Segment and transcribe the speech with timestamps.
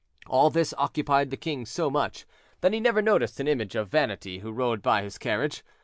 [0.25, 2.25] All this occupied the king so much,
[2.61, 5.63] that he never noticed an image of vanity who rode by his carriage.